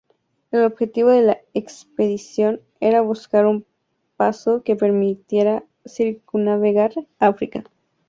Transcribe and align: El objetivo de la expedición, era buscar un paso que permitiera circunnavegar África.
El 0.49 0.63
objetivo 0.63 1.11
de 1.11 1.21
la 1.21 1.37
expedición, 1.53 2.59
era 2.79 3.01
buscar 3.01 3.45
un 3.45 3.67
paso 4.17 4.63
que 4.63 4.75
permitiera 4.75 5.63
circunnavegar 5.85 6.91
África. 7.19 7.63